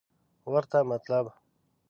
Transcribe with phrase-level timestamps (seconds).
[0.51, 1.25] ورته مطالب